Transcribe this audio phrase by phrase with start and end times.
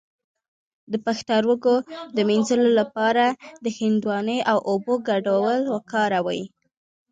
[0.91, 1.75] د پښتورګو
[2.15, 3.25] د مینځلو لپاره
[3.63, 6.41] د هندواڼې او اوبو ګډول وکاروئ